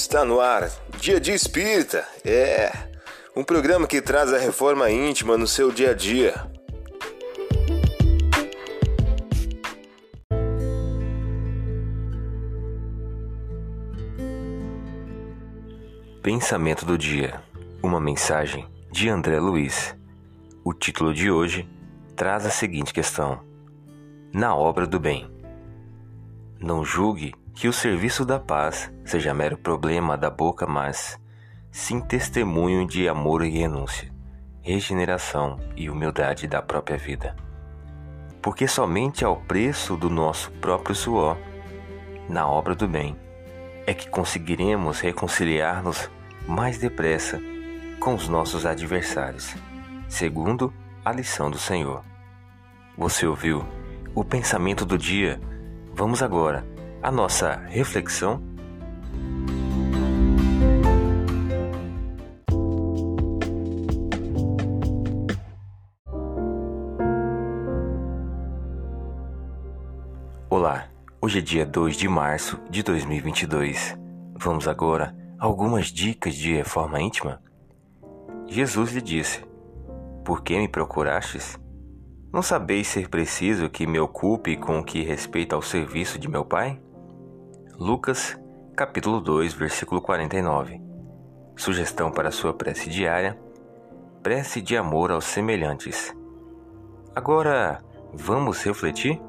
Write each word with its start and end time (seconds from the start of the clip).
Está 0.00 0.24
no 0.24 0.40
ar, 0.40 0.70
Dia 1.00 1.18
de 1.18 1.32
Espírita. 1.32 2.06
É 2.24 2.70
um 3.34 3.42
programa 3.42 3.84
que 3.84 4.00
traz 4.00 4.32
a 4.32 4.38
reforma 4.38 4.88
íntima 4.88 5.36
no 5.36 5.44
seu 5.44 5.72
dia 5.72 5.90
a 5.90 5.92
dia. 5.92 6.34
Pensamento 16.22 16.86
do 16.86 16.96
dia. 16.96 17.42
Uma 17.82 18.00
mensagem 18.00 18.68
de 18.92 19.08
André 19.08 19.40
Luiz. 19.40 19.96
O 20.64 20.72
título 20.72 21.12
de 21.12 21.28
hoje 21.28 21.68
traz 22.14 22.46
a 22.46 22.50
seguinte 22.50 22.94
questão: 22.94 23.40
Na 24.32 24.54
obra 24.54 24.86
do 24.86 25.00
bem. 25.00 25.28
Não 26.60 26.84
julgue 26.84 27.34
que 27.58 27.66
o 27.66 27.72
serviço 27.72 28.24
da 28.24 28.38
paz 28.38 28.88
seja 29.04 29.34
mero 29.34 29.58
problema 29.58 30.16
da 30.16 30.30
boca, 30.30 30.64
mas 30.64 31.18
sim 31.72 32.00
testemunho 32.00 32.86
de 32.86 33.08
amor 33.08 33.44
e 33.44 33.50
renúncia, 33.50 34.14
regeneração 34.62 35.58
e 35.74 35.90
humildade 35.90 36.46
da 36.46 36.62
própria 36.62 36.96
vida. 36.96 37.34
Porque 38.40 38.68
somente 38.68 39.24
ao 39.24 39.38
preço 39.38 39.96
do 39.96 40.08
nosso 40.08 40.52
próprio 40.60 40.94
suor, 40.94 41.36
na 42.28 42.46
obra 42.46 42.76
do 42.76 42.86
bem, 42.86 43.16
é 43.88 43.92
que 43.92 44.08
conseguiremos 44.08 45.00
reconciliar-nos 45.00 46.08
mais 46.46 46.78
depressa 46.78 47.42
com 47.98 48.14
os 48.14 48.28
nossos 48.28 48.64
adversários, 48.64 49.56
segundo 50.08 50.72
a 51.04 51.10
lição 51.10 51.50
do 51.50 51.58
Senhor. 51.58 52.04
Você 52.96 53.26
ouviu 53.26 53.66
o 54.14 54.22
pensamento 54.22 54.86
do 54.86 54.96
dia? 54.96 55.40
Vamos 55.92 56.22
agora 56.22 56.77
a 57.02 57.12
nossa 57.12 57.56
reflexão. 57.68 58.42
Olá, 70.50 70.88
hoje 71.20 71.38
é 71.38 71.42
dia 71.42 71.64
2 71.64 71.96
de 71.96 72.08
março 72.08 72.58
de 72.68 72.82
2022. 72.82 73.96
Vamos 74.36 74.66
agora 74.66 75.16
a 75.38 75.44
algumas 75.44 75.86
dicas 75.86 76.34
de 76.34 76.52
reforma 76.54 77.00
íntima? 77.00 77.40
Jesus 78.48 78.92
lhe 78.92 79.00
disse: 79.00 79.44
Por 80.24 80.42
que 80.42 80.58
me 80.58 80.66
procurastes? 80.66 81.58
Não 82.32 82.42
sabeis 82.42 82.88
ser 82.88 83.08
preciso 83.08 83.70
que 83.70 83.86
me 83.86 84.00
ocupe 84.00 84.56
com 84.56 84.80
o 84.80 84.84
que 84.84 85.02
respeita 85.02 85.54
ao 85.54 85.62
serviço 85.62 86.18
de 86.18 86.28
meu 86.28 86.44
Pai? 86.44 86.80
Lucas, 87.80 88.36
capítulo 88.74 89.20
2, 89.20 89.54
versículo 89.54 90.02
49. 90.02 90.82
Sugestão 91.54 92.10
para 92.10 92.32
sua 92.32 92.52
prece 92.52 92.90
diária: 92.90 93.38
prece 94.20 94.60
de 94.60 94.76
amor 94.76 95.12
aos 95.12 95.24
semelhantes. 95.26 96.12
Agora, 97.14 97.78
vamos 98.12 98.64
refletir? 98.64 99.22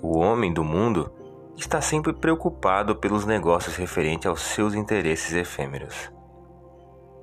O 0.00 0.16
homem 0.16 0.54
do 0.54 0.62
mundo 0.62 1.12
está 1.56 1.80
sempre 1.80 2.12
preocupado 2.12 2.94
pelos 2.94 3.26
negócios 3.26 3.74
referentes 3.74 4.28
aos 4.28 4.40
seus 4.40 4.72
interesses 4.72 5.34
efêmeros. 5.34 6.12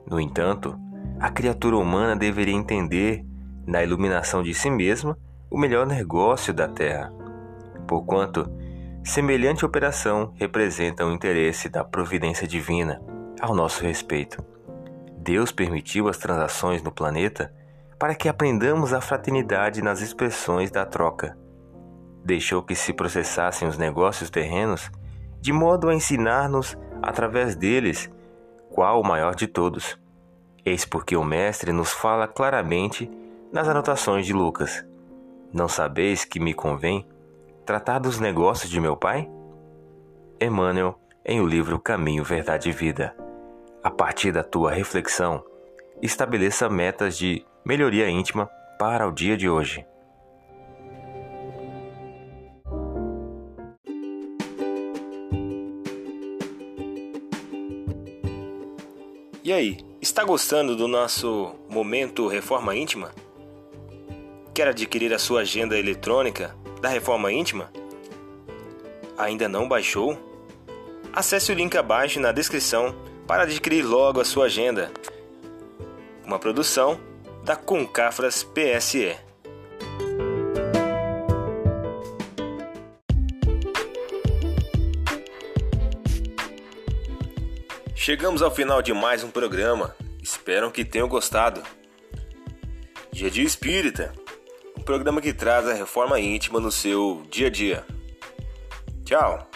No 0.05 0.19
entanto, 0.19 0.77
a 1.21 1.29
criatura 1.29 1.77
humana 1.77 2.17
deveria 2.17 2.53
entender, 2.53 3.25
na 3.65 3.81
iluminação 3.81 4.43
de 4.43 4.53
si 4.53 4.69
mesma, 4.69 5.17
o 5.49 5.57
melhor 5.57 5.87
negócio 5.87 6.53
da 6.53 6.67
Terra, 6.67 7.13
porquanto 7.87 8.59
Semelhante 9.03 9.65
operação 9.65 10.31
representa 10.35 11.05
o 11.05 11.11
interesse 11.11 11.67
da 11.67 11.83
providência 11.83 12.47
divina 12.47 13.01
ao 13.41 13.55
nosso 13.55 13.83
respeito. 13.83 14.43
Deus 15.17 15.51
permitiu 15.51 16.07
as 16.07 16.17
transações 16.17 16.83
no 16.83 16.91
planeta 16.91 17.51
para 17.97 18.13
que 18.13 18.29
aprendamos 18.29 18.93
a 18.93 19.01
fraternidade 19.01 19.81
nas 19.81 20.01
expressões 20.01 20.69
da 20.69 20.85
troca. 20.85 21.35
Deixou 22.23 22.61
que 22.61 22.75
se 22.75 22.93
processassem 22.93 23.67
os 23.67 23.77
negócios 23.77 24.29
terrenos 24.29 24.89
de 25.39 25.51
modo 25.51 25.89
a 25.89 25.95
ensinar-nos, 25.95 26.77
através 27.01 27.55
deles, 27.55 28.07
qual 28.69 29.01
o 29.01 29.07
maior 29.07 29.33
de 29.33 29.47
todos. 29.47 29.99
Eis 30.63 30.85
porque 30.85 31.17
o 31.17 31.23
Mestre 31.23 31.73
nos 31.73 31.91
fala 31.91 32.27
claramente 32.27 33.09
nas 33.51 33.67
anotações 33.67 34.27
de 34.27 34.33
Lucas: 34.33 34.85
Não 35.51 35.67
sabeis 35.67 36.23
que 36.23 36.39
me 36.39 36.53
convém 36.53 37.07
Tratar 37.65 37.99
dos 37.99 38.19
negócios 38.19 38.69
de 38.71 38.79
meu 38.79 38.97
pai? 38.97 39.29
Emmanuel, 40.39 40.99
em 41.23 41.39
o 41.39 41.45
livro 41.45 41.79
Caminho, 41.79 42.23
Verdade 42.23 42.69
e 42.69 42.71
Vida. 42.71 43.15
A 43.83 43.91
partir 43.91 44.31
da 44.31 44.43
tua 44.43 44.71
reflexão, 44.71 45.43
estabeleça 46.01 46.67
metas 46.67 47.15
de 47.15 47.45
melhoria 47.63 48.09
íntima 48.09 48.49
para 48.79 49.07
o 49.07 49.11
dia 49.11 49.37
de 49.37 49.47
hoje. 49.47 49.85
E 59.43 59.53
aí, 59.53 59.77
está 60.01 60.23
gostando 60.23 60.75
do 60.75 60.87
nosso 60.87 61.53
momento 61.69 62.27
Reforma 62.27 62.75
Íntima? 62.75 63.11
Quer 64.53 64.67
adquirir 64.67 65.13
a 65.13 65.19
sua 65.19 65.41
agenda 65.41 65.79
eletrônica 65.79 66.53
da 66.81 66.89
Reforma 66.89 67.31
Íntima? 67.31 67.71
Ainda 69.17 69.47
não 69.47 69.65
baixou? 69.65 70.17
Acesse 71.13 71.53
o 71.53 71.55
link 71.55 71.77
abaixo 71.77 72.19
na 72.19 72.33
descrição 72.33 72.93
para 73.25 73.43
adquirir 73.43 73.81
logo 73.83 74.19
a 74.19 74.25
sua 74.25 74.47
agenda. 74.47 74.91
Uma 76.25 76.37
produção 76.37 76.99
da 77.45 77.55
Concafras 77.55 78.43
PSE. 78.43 79.15
Chegamos 87.95 88.41
ao 88.41 88.51
final 88.51 88.81
de 88.81 88.93
mais 88.93 89.23
um 89.23 89.31
programa. 89.31 89.95
Espero 90.21 90.69
que 90.71 90.83
tenham 90.83 91.07
gostado. 91.07 91.63
Dia 93.13 93.29
de 93.29 93.43
Espírita 93.43 94.20
programa 94.91 95.21
que 95.21 95.31
traz 95.31 95.65
a 95.69 95.73
reforma 95.73 96.19
íntima 96.19 96.59
no 96.59 96.69
seu 96.69 97.23
dia 97.29 97.47
a 97.47 97.49
dia. 97.49 97.85
Tchau! 99.05 99.50